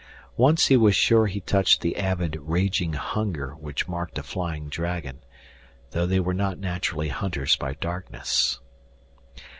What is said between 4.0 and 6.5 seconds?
a flying dragon, though they were